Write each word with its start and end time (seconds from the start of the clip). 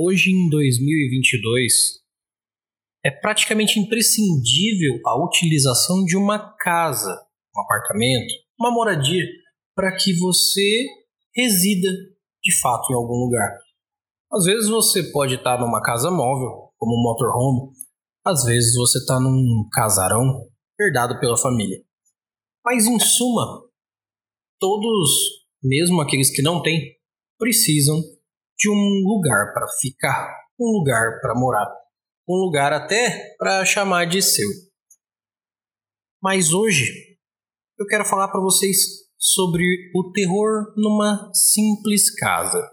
hoje 0.00 0.30
em 0.30 0.48
2022 0.48 1.72
é 3.04 3.10
praticamente 3.10 3.80
imprescindível 3.80 5.00
a 5.04 5.24
utilização 5.24 6.04
de 6.04 6.16
uma 6.16 6.54
casa, 6.56 7.20
um 7.56 7.60
apartamento, 7.60 8.32
uma 8.60 8.70
moradia 8.70 9.26
para 9.74 9.96
que 9.96 10.16
você 10.16 10.86
resida 11.34 11.88
de 12.40 12.60
fato 12.60 12.92
em 12.92 12.94
algum 12.94 13.24
lugar. 13.24 13.58
Às 14.32 14.44
vezes 14.44 14.68
você 14.68 15.02
pode 15.10 15.34
estar 15.34 15.58
numa 15.58 15.82
casa 15.82 16.12
móvel, 16.12 16.70
como 16.76 16.94
um 16.94 17.02
motorhome, 17.02 17.72
às 18.24 18.44
vezes 18.44 18.76
você 18.76 18.98
está 18.98 19.18
num 19.18 19.68
casarão 19.72 20.46
herdado 20.78 21.18
pela 21.18 21.36
família. 21.36 21.78
Mas 22.64 22.86
em 22.86 23.00
suma, 23.00 23.64
todos, 24.60 25.10
mesmo 25.60 26.00
aqueles 26.00 26.30
que 26.30 26.42
não 26.42 26.62
têm, 26.62 26.96
precisam 27.36 28.00
de 28.58 28.68
um 28.68 29.02
lugar 29.06 29.52
para 29.52 29.66
ficar, 29.80 30.34
um 30.58 30.78
lugar 30.78 31.20
para 31.20 31.34
morar, 31.34 31.72
um 32.28 32.34
lugar 32.34 32.72
até 32.72 33.34
para 33.38 33.64
chamar 33.64 34.06
de 34.06 34.20
seu. 34.20 34.48
Mas 36.20 36.52
hoje 36.52 37.16
eu 37.78 37.86
quero 37.86 38.04
falar 38.04 38.28
para 38.28 38.40
vocês 38.40 39.08
sobre 39.16 39.64
o 39.94 40.10
terror 40.12 40.72
numa 40.76 41.30
simples 41.32 42.12
casa. 42.14 42.68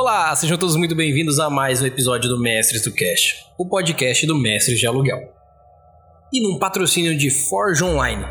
Olá, 0.00 0.32
sejam 0.36 0.56
todos 0.56 0.76
muito 0.76 0.94
bem-vindos 0.94 1.40
a 1.40 1.50
mais 1.50 1.82
um 1.82 1.86
episódio 1.86 2.30
do 2.30 2.38
Mestres 2.38 2.82
do 2.82 2.92
Cash, 2.92 3.44
o 3.58 3.68
podcast 3.68 4.24
do 4.28 4.38
Mestres 4.38 4.78
de 4.78 4.86
Aluguel. 4.86 5.18
E 6.32 6.40
num 6.40 6.56
patrocínio 6.56 7.18
de 7.18 7.28
Forge 7.30 7.82
Online, 7.82 8.24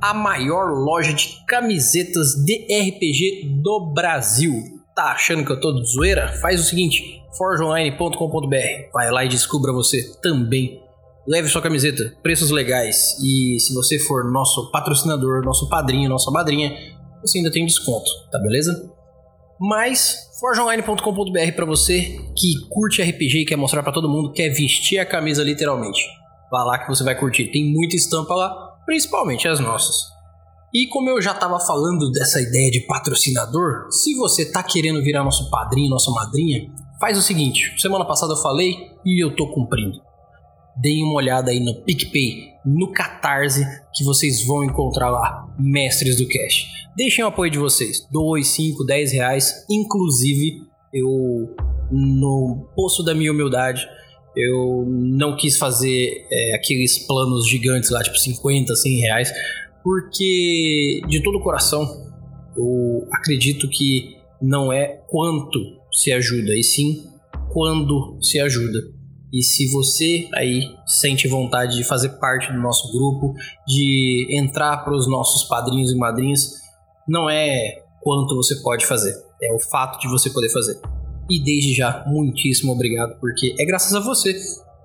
a 0.00 0.14
maior 0.14 0.72
loja 0.72 1.12
de 1.12 1.44
camisetas 1.46 2.36
de 2.42 2.66
RPG 2.72 3.60
do 3.62 3.92
Brasil. 3.92 4.50
Tá 4.96 5.12
achando 5.12 5.44
que 5.44 5.52
eu 5.52 5.60
tô 5.60 5.74
de 5.74 5.92
zoeira? 5.92 6.28
Faz 6.40 6.58
o 6.58 6.64
seguinte, 6.64 7.22
forgeonline.com.br, 7.36 8.90
vai 8.90 9.10
lá 9.10 9.22
e 9.22 9.28
descubra 9.28 9.74
você 9.74 10.18
também. 10.22 10.80
Leve 11.28 11.50
sua 11.50 11.60
camiseta, 11.60 12.16
preços 12.22 12.50
legais 12.50 13.18
e 13.22 13.60
se 13.60 13.74
você 13.74 13.98
for 13.98 14.32
nosso 14.32 14.70
patrocinador, 14.70 15.44
nosso 15.44 15.68
padrinho, 15.68 16.08
nossa 16.08 16.30
madrinha, 16.30 16.74
você 17.20 17.36
ainda 17.36 17.52
tem 17.52 17.66
desconto, 17.66 18.10
tá 18.32 18.38
beleza? 18.38 18.98
Mas 19.60 20.30
forgeonline.com.br 20.40 21.54
para 21.54 21.66
você 21.66 22.18
que 22.34 22.66
curte 22.70 23.02
RPG 23.02 23.42
e 23.42 23.44
quer 23.44 23.56
mostrar 23.56 23.82
para 23.82 23.92
todo 23.92 24.08
mundo, 24.08 24.32
quer 24.32 24.48
vestir 24.48 24.98
a 24.98 25.04
camisa 25.04 25.44
literalmente. 25.44 26.00
Vá 26.50 26.64
lá 26.64 26.78
que 26.78 26.88
você 26.88 27.04
vai 27.04 27.14
curtir. 27.14 27.50
Tem 27.52 27.70
muita 27.70 27.94
estampa 27.94 28.34
lá, 28.34 28.48
principalmente 28.86 29.46
as 29.46 29.60
nossas. 29.60 29.96
E 30.72 30.86
como 30.86 31.10
eu 31.10 31.20
já 31.20 31.32
estava 31.32 31.60
falando 31.60 32.10
dessa 32.10 32.40
ideia 32.40 32.70
de 32.70 32.86
patrocinador, 32.86 33.90
se 33.90 34.14
você 34.16 34.50
tá 34.50 34.62
querendo 34.62 35.02
virar 35.02 35.22
nosso 35.22 35.50
padrinho, 35.50 35.90
nossa 35.90 36.10
madrinha, 36.10 36.70
faz 36.98 37.18
o 37.18 37.22
seguinte. 37.22 37.74
Semana 37.78 38.06
passada 38.06 38.32
eu 38.32 38.38
falei 38.38 38.74
e 39.04 39.22
eu 39.22 39.36
tô 39.36 39.52
cumprindo 39.52 40.09
deem 40.80 41.04
uma 41.04 41.14
olhada 41.14 41.50
aí 41.50 41.60
no 41.60 41.82
PicPay, 41.82 42.50
no 42.64 42.92
Catarse, 42.92 43.64
que 43.94 44.04
vocês 44.04 44.44
vão 44.46 44.64
encontrar 44.64 45.10
lá, 45.10 45.46
mestres 45.58 46.16
do 46.16 46.26
cash. 46.26 46.66
Deixem 46.96 47.24
o 47.24 47.28
apoio 47.28 47.50
de 47.50 47.58
vocês, 47.58 48.06
2, 48.10 48.46
5, 48.46 48.84
10 48.84 49.12
reais, 49.12 49.64
inclusive 49.70 50.62
eu, 50.92 51.54
no 51.90 52.68
poço 52.74 53.02
da 53.02 53.14
minha 53.14 53.32
humildade, 53.32 53.86
eu 54.36 54.84
não 54.86 55.36
quis 55.36 55.56
fazer 55.56 56.26
é, 56.30 56.54
aqueles 56.54 56.98
planos 57.06 57.48
gigantes 57.48 57.90
lá, 57.90 58.02
tipo 58.02 58.18
50, 58.18 58.74
100 58.74 59.00
reais, 59.00 59.32
porque 59.82 61.00
de 61.08 61.22
todo 61.22 61.38
o 61.38 61.42
coração 61.42 62.10
eu 62.56 63.06
acredito 63.12 63.68
que 63.68 64.16
não 64.40 64.72
é 64.72 65.00
quanto 65.08 65.58
se 65.92 66.12
ajuda, 66.12 66.56
e 66.56 66.62
sim 66.62 67.04
quando 67.52 68.18
se 68.22 68.40
ajuda. 68.40 68.99
E 69.32 69.42
se 69.42 69.70
você 69.70 70.28
aí 70.34 70.62
sente 70.86 71.28
vontade 71.28 71.76
de 71.76 71.84
fazer 71.84 72.10
parte 72.18 72.52
do 72.52 72.58
nosso 72.58 72.90
grupo, 72.92 73.34
de 73.66 74.26
entrar 74.30 74.78
para 74.78 74.94
os 74.94 75.08
nossos 75.08 75.48
padrinhos 75.48 75.92
e 75.92 75.96
madrinhas, 75.96 76.60
não 77.08 77.30
é 77.30 77.82
quanto 78.00 78.34
você 78.34 78.56
pode 78.62 78.86
fazer, 78.86 79.14
é 79.42 79.52
o 79.52 79.60
fato 79.60 80.00
de 80.00 80.08
você 80.08 80.30
poder 80.30 80.50
fazer. 80.50 80.80
E 81.30 81.42
desde 81.42 81.74
já, 81.74 82.04
muitíssimo 82.06 82.72
obrigado, 82.72 83.18
porque 83.20 83.54
é 83.58 83.64
graças 83.64 83.94
a 83.94 84.00
você 84.00 84.34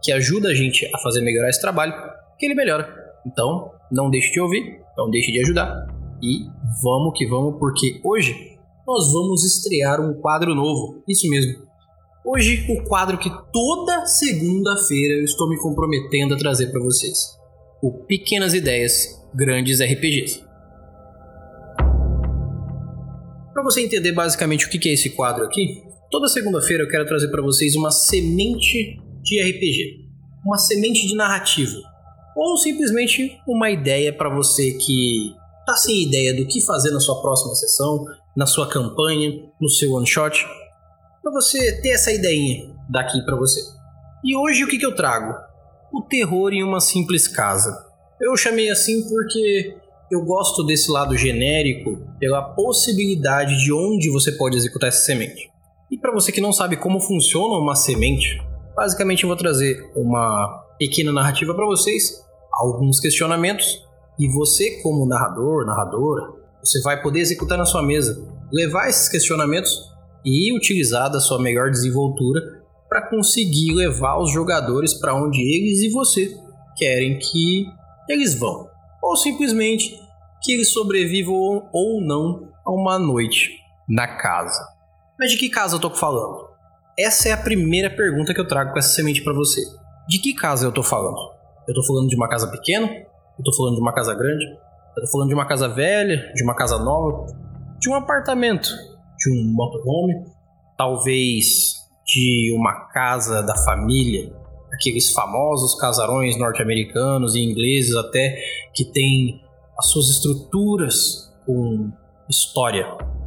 que 0.03 0.11
ajuda 0.11 0.49
a 0.49 0.53
gente 0.53 0.85
a 0.93 0.99
fazer 0.99 1.21
melhorar 1.21 1.49
esse 1.49 1.61
trabalho 1.61 1.93
que 2.37 2.45
ele 2.45 2.53
melhora. 2.53 2.87
Então, 3.25 3.71
não 3.91 4.11
deixe 4.11 4.31
de 4.31 4.39
ouvir, 4.39 4.79
não 4.95 5.09
deixe 5.09 5.31
de 5.31 5.41
ajudar 5.41 5.87
e 6.21 6.45
vamos 6.83 7.17
que 7.17 7.25
vamos, 7.25 7.57
porque 7.59 7.99
hoje 8.03 8.55
nós 8.85 9.11
vamos 9.11 9.43
estrear 9.43 9.99
um 9.99 10.13
quadro 10.21 10.53
novo. 10.53 11.03
Isso 11.07 11.27
mesmo, 11.29 11.65
Hoje, 12.27 12.65
o 12.67 12.83
quadro 12.85 13.19
que 13.19 13.29
toda 13.53 14.03
segunda-feira 14.07 15.13
eu 15.13 15.23
estou 15.23 15.47
me 15.47 15.59
comprometendo 15.59 16.33
a 16.33 16.37
trazer 16.37 16.71
para 16.71 16.81
vocês: 16.81 17.15
o 17.83 18.03
Pequenas 18.05 18.55
Ideias, 18.55 19.23
Grandes 19.31 19.79
RPGs. 19.79 20.43
Para 23.53 23.63
você 23.63 23.81
entender 23.81 24.11
basicamente 24.11 24.65
o 24.65 24.69
que 24.71 24.89
é 24.89 24.93
esse 24.93 25.11
quadro 25.11 25.45
aqui, 25.45 25.83
toda 26.09 26.27
segunda-feira 26.27 26.83
eu 26.83 26.89
quero 26.89 27.05
trazer 27.05 27.27
para 27.27 27.43
vocês 27.43 27.75
uma 27.75 27.91
semente 27.91 28.99
de 29.21 29.39
RPG, 29.39 30.09
uma 30.43 30.57
semente 30.57 31.05
de 31.05 31.13
narrativa, 31.13 31.77
ou 32.35 32.57
simplesmente 32.57 33.37
uma 33.47 33.69
ideia 33.69 34.11
para 34.11 34.33
você 34.35 34.71
que 34.71 35.31
tá 35.63 35.75
sem 35.75 36.01
ideia 36.01 36.35
do 36.35 36.47
que 36.47 36.59
fazer 36.59 36.89
na 36.89 36.99
sua 36.99 37.21
próxima 37.21 37.53
sessão, 37.53 38.03
na 38.35 38.47
sua 38.47 38.67
campanha, 38.67 39.43
no 39.61 39.69
seu 39.69 39.93
one 39.93 40.07
shot 40.07 40.43
para 41.25 41.33
você 41.33 41.81
ter 41.81 41.89
essa 41.89 42.11
ideinha 42.11 42.71
daqui 42.87 43.19
para 43.25 43.35
você. 43.35 43.59
E 44.23 44.37
hoje 44.37 44.63
o 44.63 44.67
que, 44.67 44.77
que 44.77 44.85
eu 44.85 44.93
trago? 44.93 45.33
O 45.91 46.03
terror 46.03 46.53
em 46.53 46.61
uma 46.61 46.79
simples 46.79 47.27
casa. 47.27 47.75
Eu 48.21 48.37
chamei 48.37 48.69
assim 48.69 49.09
porque 49.09 49.75
eu 50.11 50.23
gosto 50.23 50.63
desse 50.63 50.91
lado 50.91 51.17
genérico 51.17 51.99
pela 52.19 52.53
possibilidade 52.53 53.57
de 53.57 53.73
onde 53.73 54.11
você 54.11 54.33
pode 54.33 54.55
executar 54.55 54.89
essa 54.89 55.03
semente. 55.03 55.49
E 55.89 55.97
para 55.97 56.13
você 56.13 56.31
que 56.31 56.39
não 56.39 56.53
sabe 56.53 56.77
como 56.77 56.99
funciona 56.99 57.55
uma 57.55 57.73
semente, 57.73 58.39
basicamente 58.75 59.23
eu 59.23 59.27
vou 59.27 59.37
trazer 59.37 59.83
uma 59.95 60.63
pequena 60.77 61.11
narrativa 61.11 61.55
para 61.55 61.65
vocês, 61.65 62.23
alguns 62.53 62.99
questionamentos, 62.99 63.83
e 64.19 64.27
você 64.27 64.79
como 64.83 65.07
narrador, 65.07 65.65
narradora, 65.65 66.21
você 66.63 66.79
vai 66.83 67.01
poder 67.01 67.21
executar 67.21 67.57
na 67.57 67.65
sua 67.65 67.81
mesa, 67.81 68.15
levar 68.51 68.89
esses 68.89 69.09
questionamentos 69.09 69.94
e 70.25 70.55
utilizar 70.55 71.09
da 71.09 71.19
sua 71.19 71.39
melhor 71.39 71.69
desenvoltura 71.69 72.41
para 72.89 73.07
conseguir 73.07 73.73
levar 73.73 74.19
os 74.19 74.31
jogadores 74.31 74.93
para 74.93 75.15
onde 75.15 75.39
eles 75.39 75.81
e 75.81 75.89
você 75.89 76.35
querem 76.75 77.19
que 77.19 77.67
eles 78.09 78.33
vão, 78.37 78.67
ou 79.01 79.15
simplesmente 79.15 79.99
que 80.41 80.51
eles 80.51 80.69
sobrevivam 80.69 81.69
ou 81.71 82.01
não 82.01 82.49
a 82.65 82.71
uma 82.71 82.97
noite 82.97 83.51
na 83.87 84.07
casa. 84.07 84.67
Mas 85.17 85.31
de 85.31 85.37
que 85.37 85.49
casa 85.49 85.75
eu 85.75 85.79
tô 85.79 85.89
falando? 85.89 86.49
Essa 86.97 87.29
é 87.29 87.31
a 87.31 87.37
primeira 87.37 87.89
pergunta 87.89 88.33
que 88.33 88.39
eu 88.39 88.47
trago 88.47 88.71
com 88.71 88.79
essa 88.79 88.93
semente 88.93 89.23
para 89.23 89.33
você. 89.33 89.61
De 90.07 90.19
que 90.19 90.33
casa 90.33 90.65
eu 90.65 90.71
tô 90.71 90.83
falando? 90.83 91.17
Eu 91.67 91.73
tô 91.73 91.83
falando 91.83 92.09
de 92.09 92.15
uma 92.15 92.27
casa 92.27 92.47
pequena? 92.47 92.87
Eu 93.37 93.43
tô 93.43 93.53
falando 93.53 93.75
de 93.75 93.81
uma 93.81 93.93
casa 93.93 94.13
grande? 94.13 94.45
Eu 94.95 95.03
tô 95.03 95.11
falando 95.11 95.27
de 95.27 95.33
uma 95.33 95.47
casa 95.47 95.67
velha, 95.67 96.31
de 96.33 96.43
uma 96.43 96.55
casa 96.55 96.77
nova, 96.77 97.25
de 97.79 97.89
um 97.89 97.95
apartamento, 97.95 98.69
de 99.25 99.31
um 99.31 99.43
motorhome, 99.53 100.23
talvez 100.77 101.73
de 102.05 102.53
uma 102.55 102.87
casa 102.89 103.41
da 103.41 103.55
família, 103.63 104.31
aqueles 104.71 105.11
famosos 105.11 105.75
casarões 105.79 106.37
norte-americanos 106.37 107.35
e 107.35 107.39
ingleses 107.39 107.95
até 107.95 108.37
que 108.73 108.85
tem 108.85 109.41
as 109.77 109.89
suas 109.89 110.09
estruturas 110.09 111.33
com 111.45 111.91
história. 112.29 112.85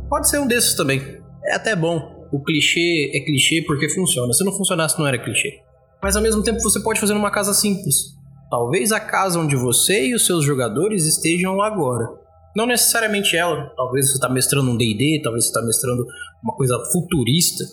Pode 0.08 0.28
ser 0.28 0.38
um 0.38 0.46
desses 0.46 0.74
também. 0.74 1.20
É 1.44 1.54
até 1.54 1.74
bom. 1.74 2.26
O 2.30 2.42
clichê 2.42 3.10
é 3.14 3.20
clichê 3.20 3.62
porque 3.66 3.88
funciona. 3.88 4.32
Se 4.32 4.44
não 4.44 4.52
funcionasse, 4.52 4.98
não 4.98 5.06
era 5.06 5.18
clichê. 5.18 5.62
Mas 6.02 6.14
ao 6.14 6.22
mesmo 6.22 6.42
tempo 6.42 6.60
você 6.60 6.80
pode 6.80 7.00
fazer 7.00 7.14
numa 7.14 7.30
casa 7.30 7.52
simples. 7.52 8.16
Talvez 8.50 8.92
a 8.92 9.00
casa 9.00 9.38
onde 9.38 9.56
você 9.56 10.08
e 10.08 10.14
os 10.14 10.24
seus 10.24 10.44
jogadores 10.44 11.04
estejam 11.04 11.60
agora. 11.60 12.08
Não 12.56 12.66
necessariamente 12.66 13.36
ela. 13.36 13.72
Talvez 13.76 14.08
você 14.08 14.14
está 14.14 14.28
mestrando 14.28 14.70
um 14.70 14.76
D&D, 14.76 15.20
talvez 15.22 15.44
você 15.44 15.50
está 15.50 15.62
mestrando 15.62 16.04
uma 16.42 16.54
coisa 16.54 16.78
futurista. 16.92 17.64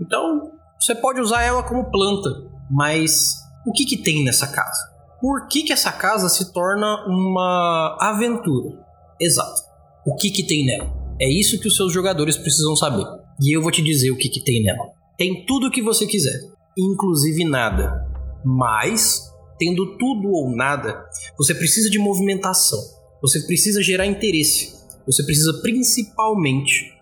Então, 0.00 0.52
você 0.78 0.94
pode 0.94 1.20
usar 1.20 1.42
ela 1.42 1.62
como 1.62 1.90
planta, 1.90 2.30
mas 2.70 3.36
o 3.66 3.72
que, 3.72 3.84
que 3.84 3.96
tem 3.96 4.24
nessa 4.24 4.46
casa? 4.46 4.90
Por 5.20 5.46
que, 5.48 5.64
que 5.64 5.72
essa 5.72 5.92
casa 5.92 6.28
se 6.28 6.52
torna 6.52 7.04
uma 7.06 7.98
aventura? 8.00 8.78
Exato. 9.20 9.60
O 10.06 10.16
que, 10.16 10.30
que 10.30 10.46
tem 10.46 10.64
nela? 10.64 10.90
É 11.20 11.28
isso 11.28 11.60
que 11.60 11.68
os 11.68 11.76
seus 11.76 11.92
jogadores 11.92 12.38
precisam 12.38 12.74
saber. 12.74 13.04
E 13.42 13.54
eu 13.54 13.60
vou 13.60 13.70
te 13.70 13.82
dizer 13.82 14.10
o 14.10 14.16
que, 14.16 14.30
que 14.30 14.42
tem 14.42 14.62
nela. 14.62 14.86
Tem 15.18 15.44
tudo 15.44 15.66
o 15.66 15.70
que 15.70 15.82
você 15.82 16.06
quiser, 16.06 16.40
inclusive 16.78 17.44
nada. 17.44 18.06
Mas, 18.42 19.30
tendo 19.58 19.98
tudo 19.98 20.30
ou 20.30 20.56
nada, 20.56 21.04
você 21.36 21.54
precisa 21.54 21.90
de 21.90 21.98
movimentação. 21.98 22.78
Você 23.22 23.40
precisa 23.46 23.82
gerar 23.82 24.06
interesse. 24.06 24.80
Você 25.06 25.24
precisa 25.24 25.60
principalmente 25.62 26.92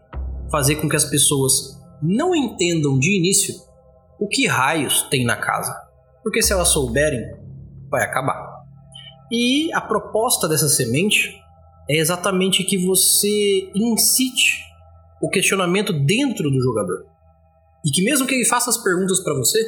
fazer 0.50 0.76
com 0.76 0.88
que 0.88 0.96
as 0.96 1.04
pessoas 1.04 1.78
não 2.02 2.34
entendam 2.34 2.98
de 2.98 3.16
início 3.16 3.54
o 4.18 4.26
que 4.26 4.46
raios 4.46 5.02
tem 5.10 5.24
na 5.24 5.36
casa. 5.36 5.74
Porque 6.22 6.42
se 6.42 6.52
elas 6.52 6.68
souberem, 6.68 7.20
vai 7.90 8.02
acabar. 8.02 8.58
E 9.30 9.72
a 9.72 9.80
proposta 9.80 10.48
dessa 10.48 10.68
semente 10.68 11.34
é 11.88 11.96
exatamente 11.96 12.64
que 12.64 12.78
você 12.78 13.70
incite 13.74 14.64
o 15.22 15.28
questionamento 15.28 15.92
dentro 15.92 16.50
do 16.50 16.60
jogador. 16.60 17.06
E 17.84 17.90
que 17.90 18.02
mesmo 18.02 18.26
que 18.26 18.34
ele 18.34 18.44
faça 18.44 18.70
as 18.70 18.78
perguntas 18.78 19.20
para 19.20 19.34
você, 19.34 19.58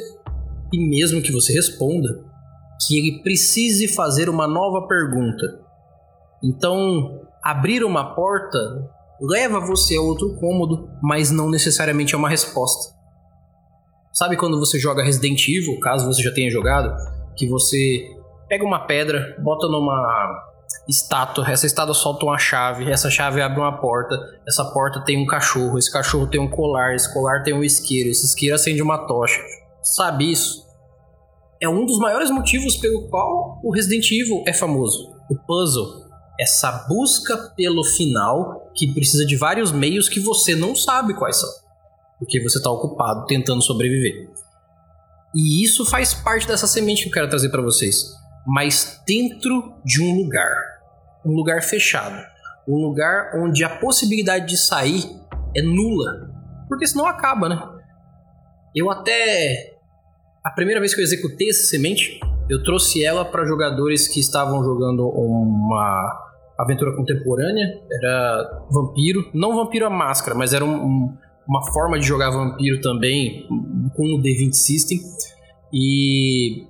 e 0.73 0.89
mesmo 0.89 1.21
que 1.21 1.31
você 1.31 1.53
responda, 1.53 2.23
que 2.87 2.97
ele 2.97 3.23
precise 3.23 3.87
fazer 3.87 4.29
uma 4.29 4.47
nova 4.47 4.87
pergunta. 4.87 5.61
Então, 6.43 7.21
abrir 7.43 7.83
uma 7.83 8.15
porta 8.15 8.57
leva 9.21 9.59
você 9.59 9.95
a 9.95 10.01
outro 10.01 10.35
cômodo, 10.37 10.89
mas 11.01 11.29
não 11.29 11.49
necessariamente 11.49 12.15
é 12.15 12.17
uma 12.17 12.29
resposta. 12.29 12.95
Sabe 14.11 14.35
quando 14.35 14.59
você 14.59 14.79
joga 14.79 15.03
Resident 15.03 15.47
Evil, 15.47 15.79
caso 15.79 16.05
você 16.05 16.21
já 16.21 16.33
tenha 16.33 16.49
jogado, 16.49 16.93
que 17.37 17.47
você 17.47 18.03
pega 18.49 18.65
uma 18.65 18.85
pedra, 18.85 19.37
bota 19.39 19.67
numa 19.67 20.51
estátua, 20.87 21.49
essa 21.49 21.65
estátua 21.65 21.93
solta 21.93 22.25
uma 22.25 22.37
chave, 22.37 22.91
essa 22.91 23.09
chave 23.09 23.41
abre 23.41 23.59
uma 23.59 23.79
porta, 23.79 24.17
essa 24.47 24.65
porta 24.65 25.03
tem 25.03 25.17
um 25.17 25.25
cachorro, 25.25 25.77
esse 25.77 25.91
cachorro 25.91 26.27
tem 26.27 26.41
um 26.41 26.49
colar, 26.49 26.95
esse 26.95 27.13
colar 27.13 27.43
tem 27.43 27.53
um 27.53 27.63
isqueiro, 27.63 28.09
esse 28.09 28.25
isqueiro 28.25 28.55
acende 28.55 28.81
uma 28.81 29.05
tocha. 29.07 29.39
Sabe 29.81 30.31
isso? 30.31 30.65
É 31.61 31.69
um 31.69 31.85
dos 31.85 31.99
maiores 31.99 32.29
motivos 32.31 32.75
pelo 32.77 33.07
qual 33.09 33.59
o 33.63 33.71
Resident 33.71 34.11
Evil 34.11 34.43
é 34.47 34.53
famoso. 34.53 35.15
O 35.29 35.35
puzzle. 35.45 36.10
Essa 36.41 36.87
busca 36.87 37.37
pelo 37.55 37.83
final 37.83 38.71
que 38.73 38.91
precisa 38.91 39.23
de 39.27 39.35
vários 39.35 39.71
meios 39.71 40.09
que 40.09 40.19
você 40.19 40.55
não 40.55 40.75
sabe 40.75 41.13
quais 41.13 41.39
são. 41.39 41.49
Porque 42.17 42.41
você 42.41 42.57
está 42.57 42.71
ocupado 42.71 43.27
tentando 43.27 43.61
sobreviver. 43.61 44.27
E 45.35 45.63
isso 45.63 45.85
faz 45.85 46.15
parte 46.15 46.47
dessa 46.47 46.65
semente 46.65 47.03
que 47.03 47.09
eu 47.09 47.13
quero 47.13 47.29
trazer 47.29 47.49
para 47.49 47.61
vocês. 47.61 48.05
Mas 48.47 48.99
dentro 49.05 49.75
de 49.85 50.01
um 50.01 50.15
lugar. 50.15 50.51
Um 51.23 51.31
lugar 51.33 51.61
fechado. 51.61 52.19
Um 52.67 52.87
lugar 52.87 53.39
onde 53.39 53.63
a 53.63 53.77
possibilidade 53.77 54.47
de 54.47 54.57
sair 54.57 55.03
é 55.55 55.61
nula. 55.61 56.31
Porque 56.67 56.87
senão 56.87 57.05
acaba, 57.05 57.49
né? 57.49 57.61
Eu 58.75 58.89
até. 58.89 59.75
A 60.43 60.49
primeira 60.49 60.79
vez 60.79 60.95
que 60.95 61.01
eu 61.01 61.05
executei 61.05 61.51
essa 61.51 61.67
semente, 61.67 62.19
eu 62.49 62.63
trouxe 62.63 63.03
ela 63.05 63.23
para 63.23 63.45
jogadores 63.45 64.07
que 64.07 64.19
estavam 64.19 64.63
jogando 64.63 65.07
uma 65.07 66.30
aventura 66.63 66.95
contemporânea. 66.95 67.79
Era 67.91 68.65
vampiro. 68.69 69.29
Não 69.33 69.55
vampiro 69.55 69.85
a 69.85 69.89
máscara, 69.89 70.37
mas 70.37 70.53
era 70.53 70.63
um, 70.63 70.75
um, 70.75 71.17
uma 71.47 71.71
forma 71.71 71.99
de 71.99 72.05
jogar 72.05 72.29
vampiro 72.29 72.81
também 72.81 73.47
com 73.95 74.15
o 74.15 74.21
D20 74.21 74.53
System. 74.53 74.99
E 75.73 76.65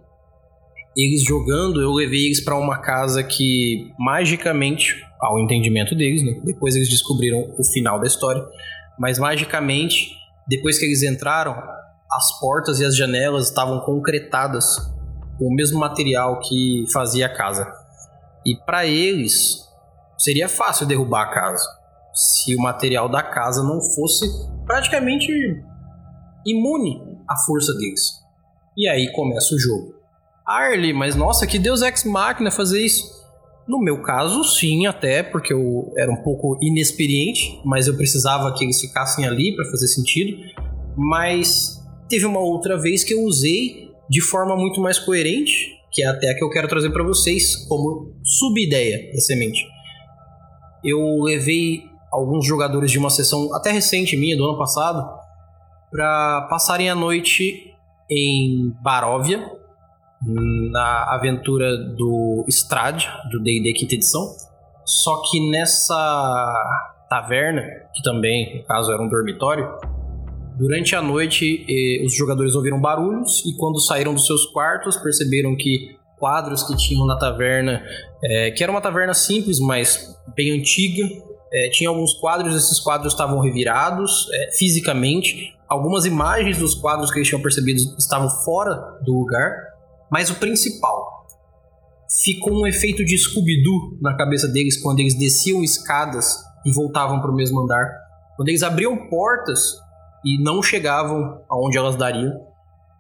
eles 0.96 1.24
jogando, 1.24 1.82
eu 1.82 1.92
levei 1.92 2.26
eles 2.26 2.44
para 2.44 2.58
uma 2.58 2.80
casa 2.80 3.24
que 3.24 3.92
magicamente, 3.98 5.02
ao 5.20 5.40
entendimento 5.40 5.96
deles, 5.96 6.24
né? 6.24 6.40
depois 6.44 6.76
eles 6.76 6.90
descobriram 6.90 7.54
o 7.58 7.64
final 7.64 8.00
da 8.00 8.08
história, 8.08 8.44
mas 9.00 9.18
magicamente, 9.18 10.12
depois 10.48 10.78
que 10.78 10.86
eles 10.86 11.02
entraram, 11.02 11.56
as 12.12 12.40
portas 12.40 12.80
e 12.80 12.86
as 12.86 12.96
janelas 12.96 13.48
estavam 13.48 13.80
concretadas 13.80 14.66
com 15.38 15.46
o 15.46 15.56
mesmo 15.56 15.80
material 15.80 16.40
que 16.40 16.84
fazia 16.92 17.28
a 17.28 17.34
casa. 17.34 17.72
E 18.46 18.56
para 18.66 18.86
eles 18.86 19.71
seria 20.22 20.48
fácil 20.48 20.86
derrubar 20.86 21.24
a 21.24 21.32
casa 21.32 21.66
se 22.14 22.56
o 22.56 22.62
material 22.62 23.10
da 23.10 23.24
casa 23.24 23.64
não 23.64 23.82
fosse 23.82 24.26
praticamente 24.66 25.32
imune 26.46 27.02
à 27.28 27.36
força 27.38 27.74
deles. 27.74 28.02
E 28.78 28.88
aí 28.88 29.12
começa 29.14 29.56
o 29.56 29.60
jogo. 29.60 29.96
Arlie, 30.46 30.94
mas 30.94 31.16
nossa, 31.16 31.48
que 31.48 31.58
Deus 31.58 31.82
Ex 31.82 32.04
Machina 32.04 32.52
fazer 32.52 32.84
isso. 32.84 33.22
No 33.68 33.80
meu 33.80 34.02
caso, 34.02 34.44
sim, 34.44 34.86
até 34.86 35.24
porque 35.24 35.54
eu 35.54 35.94
era 35.98 36.12
um 36.12 36.22
pouco 36.24 36.58
inexperiente, 36.62 37.62
mas 37.64 37.88
eu 37.88 37.96
precisava 37.96 38.54
que 38.54 38.64
eles 38.66 38.82
ficassem 38.82 39.26
ali 39.26 39.56
para 39.56 39.66
fazer 39.70 39.88
sentido. 39.88 40.38
Mas 40.98 41.80
teve 42.10 42.26
uma 42.26 42.40
outra 42.40 42.78
vez 42.78 43.04
que 43.04 43.14
eu 43.14 43.22
usei 43.22 43.90
de 44.10 44.20
forma 44.20 44.58
muito 44.58 44.82
mais 44.82 45.00
coerente, 45.00 45.80
que 45.92 46.04
é 46.04 46.08
até 46.08 46.32
a 46.32 46.36
que 46.36 46.44
eu 46.44 46.50
quero 46.50 46.68
trazer 46.68 46.90
para 46.90 47.04
vocês 47.04 47.56
como 47.68 48.14
sub-ideia 48.24 49.12
da 49.14 49.22
semente. 49.22 49.64
Eu 50.84 51.22
levei 51.24 51.90
alguns 52.12 52.46
jogadores 52.46 52.92
de 52.92 53.00
uma 53.00 53.10
sessão 53.10 53.54
até 53.54 53.72
recente 53.72 54.18
minha, 54.18 54.36
do 54.36 54.44
ano 54.44 54.58
passado, 54.58 55.08
para 55.90 56.48
passarem 56.50 56.90
a 56.90 56.96
noite 56.96 57.74
em 58.10 58.74
Baróvia, 58.82 59.50
na 60.22 61.16
aventura 61.16 61.76
do 61.78 62.46
Strad, 62.48 63.04
do 63.32 63.42
D&D 63.42 63.74
quinta 63.74 63.96
edição. 63.96 64.36
Só 64.86 65.22
que 65.30 65.50
nessa 65.50 66.54
taverna, 67.10 67.62
que 67.94 68.02
também, 68.04 68.60
no 68.60 68.64
caso, 68.66 68.92
era 68.92 69.02
um 69.02 69.10
dormitório, 69.10 69.68
durante 70.58 70.96
a 70.96 71.02
noite 71.02 71.66
eh, 71.68 72.06
os 72.06 72.14
jogadores 72.16 72.56
ouviram 72.56 72.80
barulhos 72.80 73.44
e 73.46 73.56
quando 73.56 73.80
saíram 73.80 74.14
dos 74.14 74.26
seus 74.26 74.46
quartos 74.46 74.98
perceberam 74.98 75.56
que 75.56 75.98
quadros 76.22 76.62
que 76.64 76.78
tinham 76.78 77.06
na 77.08 77.18
taverna, 77.18 77.84
eh, 78.24 78.52
que 78.52 78.62
era 78.62 78.72
uma 78.72 78.80
taverna 78.80 79.14
simples, 79.14 79.60
mas 79.60 80.16
bem 80.36 80.52
antiga, 80.52 81.04
eh, 81.52 81.70
tinha 81.72 81.90
alguns 81.90 82.14
quadros, 82.14 82.56
esses 82.56 82.80
quadros 82.80 83.12
estavam 83.12 83.40
revirados 83.40 84.28
fisicamente, 84.54 85.54
algumas 85.68 86.06
imagens 86.06 86.60
dos 86.60 86.76
quadros 86.76 87.12
que 87.12 87.18
eles 87.18 87.28
tinham 87.28 87.42
percebido 87.42 87.82
estavam 87.98 88.30
fora 88.30 88.76
do 89.04 89.14
lugar, 89.14 89.52
mas 90.12 90.30
o 90.30 90.36
principal, 90.36 91.26
ficou 92.24 92.54
um 92.54 92.68
efeito 92.68 93.04
de 93.04 93.18
Scooby-Doo 93.18 93.98
na 94.02 94.16
cabeça 94.16 94.48
deles 94.48 94.82
quando 94.82 95.00
eles 95.00 95.18
desciam 95.18 95.64
escadas 95.64 96.38
e 96.66 96.72
voltavam 96.72 97.20
para 97.20 97.32
o 97.32 97.36
mesmo 97.36 97.62
andar. 97.62 97.90
Quando 98.36 98.50
eles 98.50 98.64
abriam 98.64 99.10
portas 99.10 99.78
e 100.24 100.42
não 100.42 100.62
chegavam 100.62 101.42
aonde 101.50 101.78
elas 101.78 101.96
dariam. 101.96 102.32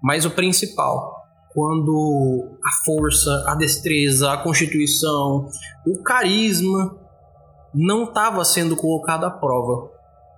Mas 0.01 0.25
o 0.25 0.31
principal, 0.31 1.20
quando 1.53 2.57
a 2.63 2.83
força, 2.85 3.45
a 3.47 3.55
destreza, 3.55 4.31
a 4.31 4.37
constituição, 4.37 5.49
o 5.85 6.01
carisma 6.01 6.97
não 7.73 8.05
estava 8.05 8.43
sendo 8.45 8.75
colocado 8.75 9.25
à 9.25 9.31
prova. 9.31 9.89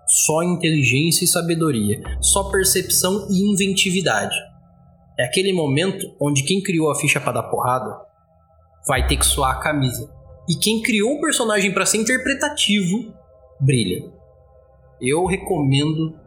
Só 0.05 0.43
inteligência 0.43 1.24
e 1.24 1.27
sabedoria, 1.27 2.01
só 2.20 2.50
percepção 2.51 3.27
e 3.29 3.51
inventividade. 3.51 4.36
É 5.17 5.25
aquele 5.25 5.53
momento 5.53 6.05
onde 6.20 6.43
quem 6.43 6.62
criou 6.62 6.91
a 6.91 6.96
ficha 6.96 7.22
para 7.22 7.34
dar 7.34 7.43
porrada 7.43 7.96
vai 8.88 9.08
ter 9.08 9.15
que 9.15 9.25
suar 9.25 9.55
a 9.55 9.60
camisa. 9.60 10.12
E 10.50 10.55
quem 10.55 10.82
criou 10.82 11.13
o 11.13 11.22
personagem 11.22 11.72
para 11.74 11.86
ser 11.86 12.00
interpretativo 12.00 13.13
brilha. 13.60 14.03
Eu 15.00 15.25
recomendo 15.25 16.17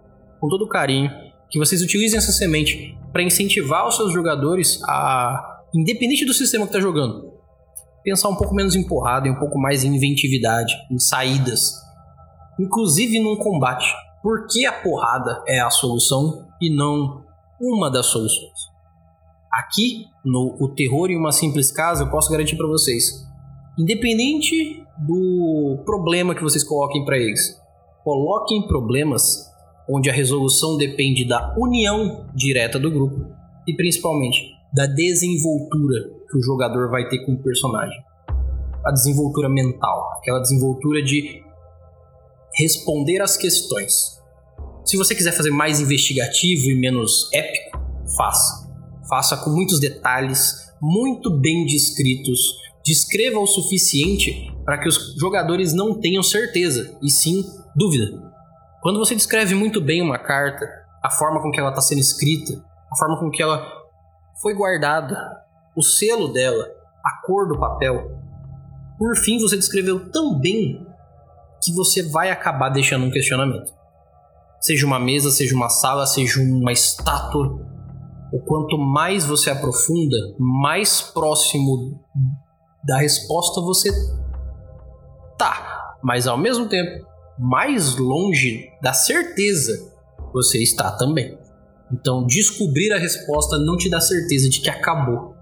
com 0.41 0.49
todo 0.49 0.69
carinho 0.69 1.11
que 1.51 1.59
vocês 1.59 1.83
utilizem 1.83 2.17
essa 2.17 2.33
semente 2.33 2.97
para 3.17 3.23
incentivar 3.23 3.89
os 3.89 3.97
seus 3.97 4.13
jogadores 4.13 4.79
a, 4.85 5.63
independente 5.75 6.27
do 6.27 6.35
sistema 6.35 6.67
que 6.67 6.69
está 6.69 6.81
jogando, 6.81 7.33
pensar 8.05 8.29
um 8.29 8.37
pouco 8.37 8.55
menos 8.55 8.77
em 8.77 8.87
porrada 8.87 9.27
e 9.27 9.31
um 9.31 9.39
pouco 9.39 9.59
mais 9.59 9.85
em 9.85 9.97
inventividade, 9.97 10.75
em 10.91 10.99
saídas, 10.99 11.73
inclusive 12.61 13.19
num 13.19 13.37
combate. 13.37 13.91
Por 14.23 14.47
que 14.47 14.67
a 14.67 14.83
porrada 14.83 15.43
é 15.49 15.59
a 15.61 15.71
solução 15.71 16.47
e 16.61 16.69
não 16.69 17.25
uma 17.59 17.91
das 17.91 18.05
soluções? 18.05 18.53
Aqui, 19.51 20.05
no 20.23 20.55
O 20.61 20.75
Terror 20.75 21.09
em 21.09 21.17
uma 21.17 21.33
Simples 21.33 21.73
Casa, 21.73 22.05
eu 22.05 22.11
posso 22.11 22.31
garantir 22.31 22.57
para 22.57 22.67
vocês. 22.67 23.27
Independente 23.79 24.85
do 24.99 25.83
problema 25.87 26.35
que 26.35 26.43
vocês 26.43 26.63
coloquem 26.63 27.03
para 27.03 27.17
eles, 27.17 27.59
coloquem 28.05 28.67
problemas 28.67 29.56
onde 29.89 30.11
a 30.11 30.13
resolução 30.13 30.77
depende 30.77 31.25
da 31.25 31.55
união 31.59 32.29
direta 32.35 32.79
do 32.79 32.91
grupo 32.91 33.27
e 33.67 33.75
principalmente 33.75 34.51
da 34.73 34.87
desenvoltura 34.87 36.11
que 36.29 36.39
o 36.39 36.43
jogador 36.43 36.91
vai 36.91 37.09
ter 37.09 37.25
com 37.25 37.33
o 37.33 37.43
personagem. 37.43 37.99
A 38.85 38.93
desenvoltura 38.93 39.49
mental, 39.49 40.19
aquela 40.19 40.41
desenvoltura 40.41 41.03
de 41.03 41.43
responder 42.59 43.21
às 43.21 43.37
questões. 43.37 44.21
Se 44.85 44.97
você 44.97 45.15
quiser 45.15 45.33
fazer 45.33 45.51
mais 45.51 45.81
investigativo 45.81 46.71
e 46.71 46.75
menos 46.79 47.29
épico, 47.33 47.79
faça 48.17 48.67
faça 49.09 49.37
com 49.37 49.51
muitos 49.51 49.81
detalhes, 49.81 50.73
muito 50.81 51.31
bem 51.31 51.65
descritos, 51.65 52.57
descreva 52.85 53.39
o 53.39 53.47
suficiente 53.47 54.53
para 54.65 54.79
que 54.79 54.89
os 54.89 55.15
jogadores 55.19 55.73
não 55.73 55.99
tenham 55.99 56.23
certeza, 56.23 56.97
e 57.03 57.11
sim 57.11 57.45
dúvida. 57.75 58.26
Quando 58.81 58.99
você 58.99 59.15
descreve 59.15 59.55
muito 59.55 59.81
bem 59.81 60.03
uma 60.03 60.19
carta, 60.19 60.67
a 61.03 61.11
forma 61.11 61.41
com 61.43 61.51
que 61.51 61.59
ela 61.59 61.71
está 61.71 61.81
sendo 61.81 62.01
escrita, 62.01 62.53
a 62.91 62.97
forma 62.97 63.19
com 63.19 63.31
que 63.31 63.43
ela 63.43 63.67
foi 64.41 64.55
guardada, 64.55 65.17
o 65.77 65.83
selo 65.83 66.33
dela, 66.33 66.67
a 67.05 67.27
cor 67.27 67.49
do 67.49 67.59
papel, 67.59 68.11
por 68.99 69.17
fim 69.17 69.39
você 69.39 69.57
descreveu 69.57 70.11
tão 70.11 70.39
bem 70.39 70.87
que 71.63 71.73
você 71.73 72.03
vai 72.03 72.31
acabar 72.31 72.69
deixando 72.69 73.07
um 73.07 73.11
questionamento. 73.11 73.75
Seja 74.61 74.87
uma 74.87 74.99
mesa, 74.99 75.31
seja 75.31 75.55
uma 75.55 75.69
sala, 75.69 76.07
seja 76.07 76.41
uma 76.41 76.73
estátua, 76.73 77.61
o 78.33 78.41
quanto 78.41 78.77
mais 78.79 79.25
você 79.25 79.51
aprofunda, 79.51 80.17
mais 80.39 81.01
próximo 81.01 82.01
da 82.85 82.99
resposta 82.99 83.61
você 83.61 83.91
tá. 85.39 85.97
Mas 86.03 86.27
ao 86.27 86.39
mesmo 86.39 86.69
tempo, 86.69 87.07
mais 87.39 87.97
longe 87.97 88.71
da 88.83 88.93
certeza 88.93 89.93
você 90.33 90.63
está 90.63 90.93
também. 90.93 91.37
Então, 91.93 92.27
descobrir 92.27 92.93
a 92.93 92.99
resposta 92.99 93.59
não 93.59 93.77
te 93.77 93.89
dá 93.89 94.01
certeza 94.01 94.49
de 94.49 94.61
que 94.61 94.69
acabou. 94.69 95.35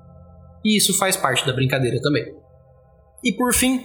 E 0.65 0.77
isso 0.77 0.97
faz 0.99 1.17
parte 1.17 1.47
da 1.47 1.53
brincadeira 1.53 2.01
também. 2.01 2.35
E 3.23 3.33
por 3.33 3.55
fim, 3.55 3.81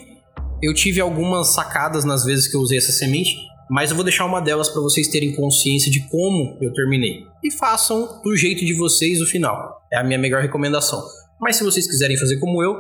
eu 0.62 0.74
tive 0.74 1.00
algumas 1.00 1.50
sacadas 1.50 2.04
nas 2.04 2.26
vezes 2.26 2.48
que 2.48 2.56
eu 2.56 2.62
usei 2.62 2.78
essa 2.78 2.92
semente, 2.92 3.36
mas 3.70 3.90
eu 3.90 3.96
vou 3.96 4.04
deixar 4.04 4.26
uma 4.26 4.42
delas 4.42 4.68
para 4.68 4.82
vocês 4.82 5.08
terem 5.08 5.36
consciência 5.36 5.92
de 5.92 6.02
como 6.10 6.58
eu 6.62 6.74
terminei. 6.74 7.26
E 7.44 7.52
façam 7.52 8.22
do 8.24 8.36
jeito 8.36 8.66
de 8.66 8.74
vocês 8.74 9.22
o 9.22 9.26
final. 9.26 9.82
É 9.92 9.98
a 9.98 10.04
minha 10.04 10.20
melhor 10.20 10.42
recomendação. 10.42 11.02
Mas 11.40 11.56
se 11.56 11.64
vocês 11.64 11.88
quiserem 11.88 12.18
fazer 12.18 12.38
como 12.40 12.62
eu, 12.62 12.76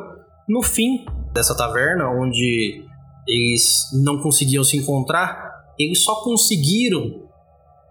no 0.47 0.61
fim 0.61 1.05
dessa 1.33 1.55
taverna, 1.55 2.09
onde 2.09 2.83
eles 3.29 3.87
não 3.93 4.19
conseguiam 4.21 4.63
se 4.63 4.75
encontrar, 4.75 5.73
eles 5.77 5.99
só 6.03 6.15
conseguiram 6.23 7.29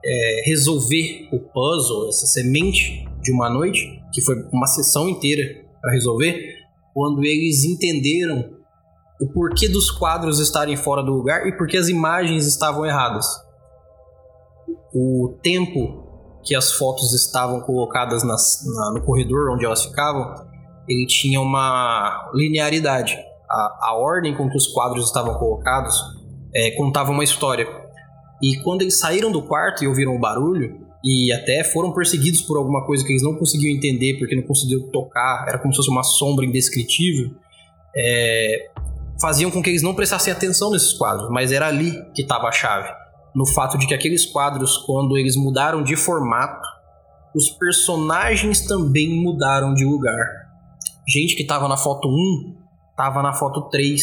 é, 0.05 0.43
resolver 0.45 1.29
o 1.33 1.39
puzzle, 1.39 2.09
essa 2.09 2.27
semente 2.27 3.09
de 3.23 3.33
uma 3.33 3.49
noite, 3.49 4.03
que 4.13 4.21
foi 4.21 4.35
uma 4.53 4.67
sessão 4.67 5.09
inteira 5.09 5.65
para 5.81 5.93
resolver, 5.93 6.37
quando 6.93 7.25
eles 7.25 7.65
entenderam 7.65 8.59
o 9.21 9.27
porquê 9.33 9.69
dos 9.69 9.91
quadros 9.91 10.41
estarem 10.41 10.77
fora 10.77 11.03
do 11.03 11.13
lugar 11.13 11.47
e 11.47 11.57
porque 11.57 11.77
as 11.77 11.89
imagens 11.89 12.47
estavam 12.47 12.85
erradas. 12.85 13.27
O 14.95 15.37
tempo 15.43 16.07
que 16.45 16.55
as 16.55 16.73
fotos 16.73 17.13
estavam 17.13 17.61
colocadas 17.61 18.23
nas, 18.23 18.65
na, 18.65 18.93
no 18.93 19.03
corredor 19.05 19.51
onde 19.51 19.65
elas 19.65 19.85
ficavam, 19.85 20.35
ele 20.89 21.07
tinha 21.07 21.41
uma 21.41 22.31
linearidade. 22.35 23.17
A, 23.51 23.91
a 23.91 23.95
ordem 23.97 24.37
com 24.37 24.49
que 24.49 24.57
os 24.57 24.67
quadros 24.69 25.07
estavam 25.07 25.35
colocados 25.39 25.95
é, 26.55 26.71
contava 26.73 27.11
uma 27.11 27.25
história. 27.25 27.67
E 28.43 28.57
quando 28.63 28.83
eles 28.83 28.99
saíram 28.99 29.33
do 29.33 29.43
quarto 29.43 29.83
e 29.83 29.89
ouviram 29.89 30.15
o 30.15 30.21
barulho, 30.21 30.87
e 31.05 31.33
até 31.33 31.65
foram 31.65 31.93
perseguidos 31.93 32.43
por 32.43 32.57
alguma 32.57 32.85
coisa 32.85 33.05
que 33.05 33.13
eles 33.13 33.23
não 33.23 33.37
conseguiam 33.37 33.75
entender 33.75 34.19
porque 34.19 34.35
não 34.35 34.43
conseguiam 34.43 34.91
tocar, 34.91 35.47
era 35.49 35.59
como 35.59 35.73
se 35.73 35.79
fosse 35.79 35.91
uma 35.91 36.03
sombra 36.03 36.45
indescritível, 36.45 37.31
é, 37.97 38.71
faziam 39.21 39.51
com 39.51 39.63
que 39.63 39.71
eles 39.71 39.83
não 39.83 39.95
prestassem 39.95 40.33
atenção 40.33 40.71
nesses 40.71 40.93
quadros, 40.93 41.31
mas 41.31 41.53
era 41.53 41.67
ali 41.67 41.93
que 42.13 42.23
estava 42.23 42.49
a 42.49 42.53
chave. 42.53 42.89
No 43.35 43.47
fato 43.47 43.79
de 43.79 43.87
que 43.87 43.95
aqueles 43.95 44.27
quadros, 44.27 44.77
quando 44.79 45.17
eles 45.17 45.37
mudaram 45.37 45.83
de 45.83 45.97
formato, 45.97 46.67
os 47.35 47.51
personagens 47.51 48.67
também 48.67 49.23
mudaram 49.23 49.75
de 49.75 49.85
lugar. 49.85 50.27
Gente 51.07 51.37
que 51.37 51.43
estava 51.43 51.69
na 51.69 51.77
foto 51.77 52.09
1 52.09 52.58
estava 52.99 53.23
na 53.23 53.33
foto 53.33 53.69
3, 53.71 54.01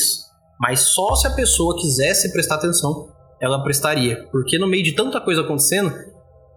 mas 0.57 0.93
só 0.93 1.15
se 1.15 1.27
a 1.27 1.31
pessoa 1.31 1.77
quisesse 1.77 2.31
prestar 2.31 2.55
atenção, 2.55 3.09
ela 3.41 3.61
prestaria. 3.61 4.25
Porque 4.31 4.57
no 4.57 4.67
meio 4.67 4.83
de 4.83 4.93
tanta 4.93 5.19
coisa 5.19 5.41
acontecendo, 5.41 5.93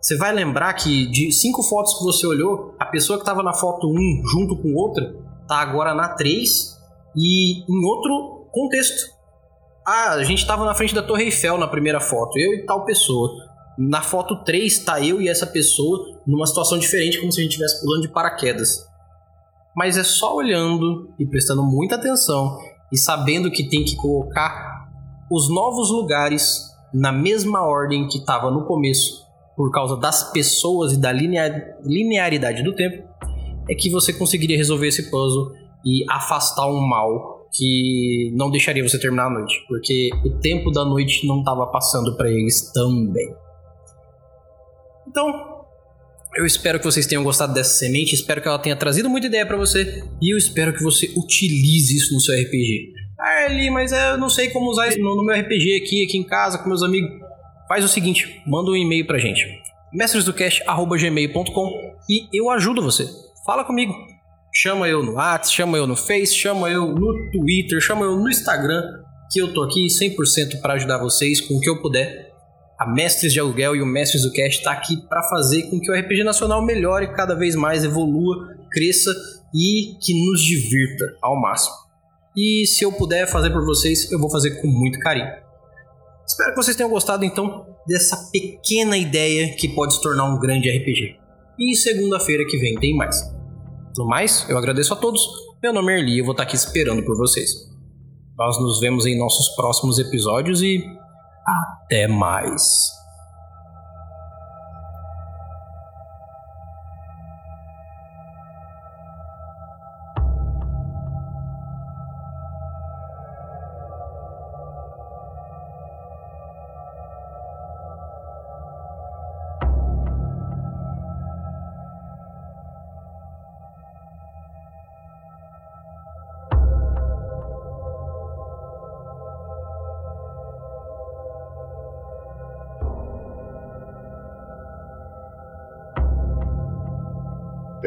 você 0.00 0.16
vai 0.16 0.32
lembrar 0.32 0.72
que 0.74 1.10
de 1.10 1.32
cinco 1.32 1.64
fotos 1.64 1.98
que 1.98 2.04
você 2.04 2.24
olhou, 2.24 2.76
a 2.78 2.86
pessoa 2.86 3.18
que 3.18 3.22
estava 3.22 3.42
na 3.42 3.52
foto 3.52 3.88
1 3.88 4.22
junto 4.32 4.56
com 4.56 4.72
outra, 4.74 5.12
tá 5.48 5.56
agora 5.56 5.92
na 5.92 6.10
3 6.10 6.78
e 7.16 7.64
em 7.68 7.84
outro 7.84 8.46
contexto. 8.52 9.18
Ah, 9.84 10.12
a 10.12 10.22
gente 10.22 10.38
estava 10.38 10.64
na 10.64 10.74
frente 10.74 10.94
da 10.94 11.02
Torre 11.02 11.24
Eiffel 11.24 11.58
na 11.58 11.66
primeira 11.66 11.98
foto, 11.98 12.38
eu 12.38 12.54
e 12.54 12.64
tal 12.64 12.84
pessoa. 12.84 13.30
Na 13.76 14.02
foto 14.02 14.44
3 14.44 14.72
está 14.72 15.04
eu 15.04 15.20
e 15.20 15.28
essa 15.28 15.46
pessoa 15.46 16.20
numa 16.24 16.46
situação 16.46 16.78
diferente, 16.78 17.18
como 17.18 17.32
se 17.32 17.40
a 17.40 17.42
gente 17.42 17.52
estivesse 17.52 17.80
pulando 17.80 18.02
de 18.02 18.08
paraquedas. 18.08 18.86
Mas 19.78 19.96
é 19.96 20.02
só 20.02 20.34
olhando 20.34 21.08
e 21.20 21.24
prestando 21.24 21.62
muita 21.62 21.94
atenção 21.94 22.58
e 22.92 22.98
sabendo 22.98 23.48
que 23.48 23.68
tem 23.68 23.84
que 23.84 23.94
colocar 23.94 24.88
os 25.30 25.48
novos 25.48 25.88
lugares 25.92 26.64
na 26.92 27.12
mesma 27.12 27.64
ordem 27.64 28.08
que 28.08 28.18
estava 28.18 28.50
no 28.50 28.66
começo, 28.66 29.24
por 29.56 29.70
causa 29.70 29.96
das 29.96 30.32
pessoas 30.32 30.94
e 30.94 31.00
da 31.00 31.12
linearidade 31.12 32.64
do 32.64 32.74
tempo, 32.74 33.08
é 33.70 33.74
que 33.76 33.88
você 33.88 34.12
conseguiria 34.12 34.56
resolver 34.56 34.88
esse 34.88 35.12
puzzle 35.12 35.52
e 35.86 36.04
afastar 36.10 36.66
um 36.66 36.80
mal 36.80 37.46
que 37.52 38.32
não 38.34 38.50
deixaria 38.50 38.82
você 38.82 38.98
terminar 38.98 39.26
a 39.26 39.30
noite, 39.30 39.64
porque 39.68 40.10
o 40.24 40.40
tempo 40.40 40.72
da 40.72 40.84
noite 40.84 41.24
não 41.24 41.38
estava 41.38 41.64
passando 41.68 42.16
para 42.16 42.28
eles 42.28 42.72
também. 42.72 43.32
Então, 45.06 45.47
eu 46.36 46.46
espero 46.46 46.78
que 46.78 46.84
vocês 46.84 47.06
tenham 47.06 47.24
gostado 47.24 47.52
dessa 47.52 47.74
semente, 47.74 48.14
espero 48.14 48.40
que 48.40 48.48
ela 48.48 48.58
tenha 48.58 48.76
trazido 48.76 49.08
muita 49.10 49.26
ideia 49.26 49.44
para 49.44 49.56
você 49.56 50.04
e 50.20 50.32
eu 50.32 50.38
espero 50.38 50.72
que 50.72 50.82
você 50.82 51.12
utilize 51.16 51.96
isso 51.96 52.14
no 52.14 52.20
seu 52.20 52.34
RPG. 52.34 52.92
Ah, 53.18 53.46
Eli, 53.46 53.70
mas 53.70 53.90
eu 53.90 54.16
não 54.16 54.28
sei 54.28 54.50
como 54.50 54.70
usar 54.70 54.88
isso 54.88 55.00
no, 55.00 55.24
meu 55.24 55.34
RPG 55.34 55.82
aqui, 55.82 56.04
aqui 56.04 56.16
em 56.16 56.22
casa, 56.24 56.58
com 56.58 56.68
meus 56.68 56.82
amigos. 56.82 57.10
Faz 57.68 57.84
o 57.84 57.88
seguinte, 57.88 58.40
manda 58.46 58.70
um 58.70 58.76
e-mail 58.76 59.06
pra 59.06 59.18
gente. 59.18 59.44
mestresdocast@gmail.com 59.92 61.70
e 62.08 62.28
eu 62.32 62.48
ajudo 62.50 62.82
você. 62.82 63.06
Fala 63.44 63.64
comigo. 63.64 63.94
Chama 64.54 64.88
eu 64.88 65.02
no 65.02 65.14
WhatsApp, 65.14 65.56
chama 65.56 65.76
eu 65.76 65.86
no 65.86 65.96
Face, 65.96 66.34
chama 66.34 66.70
eu 66.70 66.86
no 66.94 67.30
Twitter, 67.30 67.80
chama 67.80 68.04
eu 68.04 68.16
no 68.16 68.28
Instagram, 68.28 68.82
que 69.30 69.40
eu 69.40 69.52
tô 69.52 69.62
aqui 69.62 69.86
100% 69.86 70.60
para 70.60 70.74
ajudar 70.74 70.98
vocês 70.98 71.40
com 71.40 71.54
o 71.54 71.60
que 71.60 71.68
eu 71.68 71.82
puder. 71.82 72.27
A 72.78 72.86
Mestres 72.86 73.32
de 73.32 73.40
Aluguel 73.40 73.74
e 73.74 73.82
o 73.82 73.86
Mestres 73.86 74.22
do 74.22 74.30
Cast 74.30 74.58
está 74.58 74.70
aqui 74.70 74.96
para 75.08 75.20
fazer 75.24 75.64
com 75.64 75.80
que 75.80 75.90
o 75.90 75.94
RPG 75.94 76.22
Nacional 76.22 76.64
melhore 76.64 77.12
cada 77.12 77.34
vez 77.34 77.56
mais, 77.56 77.82
evolua, 77.82 78.54
cresça 78.70 79.10
e 79.52 79.96
que 80.00 80.14
nos 80.24 80.40
divirta 80.40 81.04
ao 81.20 81.40
máximo. 81.40 81.74
E 82.36 82.64
se 82.68 82.84
eu 82.84 82.92
puder 82.92 83.26
fazer 83.26 83.50
por 83.50 83.64
vocês, 83.64 84.12
eu 84.12 84.20
vou 84.20 84.30
fazer 84.30 84.62
com 84.62 84.68
muito 84.68 85.00
carinho. 85.00 85.26
Espero 86.24 86.50
que 86.50 86.56
vocês 86.56 86.76
tenham 86.76 86.88
gostado 86.88 87.24
então 87.24 87.66
dessa 87.84 88.30
pequena 88.30 88.96
ideia 88.96 89.56
que 89.56 89.68
pode 89.70 89.94
se 89.94 90.00
tornar 90.00 90.26
um 90.26 90.38
grande 90.38 90.70
RPG. 90.70 91.16
E 91.58 91.74
segunda-feira 91.74 92.44
que 92.46 92.58
vem 92.58 92.78
tem 92.78 92.94
mais. 92.94 93.20
No 93.96 94.06
mais, 94.06 94.48
eu 94.48 94.56
agradeço 94.56 94.92
a 94.92 94.96
todos. 94.96 95.20
Meu 95.60 95.72
nome 95.72 95.92
é 95.92 95.98
Erli 95.98 96.12
e 96.12 96.18
eu 96.20 96.24
vou 96.24 96.30
estar 96.30 96.44
aqui 96.44 96.54
esperando 96.54 97.04
por 97.04 97.16
vocês. 97.16 97.50
Nós 98.38 98.60
nos 98.60 98.78
vemos 98.78 99.04
em 99.04 99.18
nossos 99.18 99.48
próximos 99.56 99.98
episódios 99.98 100.62
e 100.62 100.80
até 101.48 102.06
mais. 102.08 102.97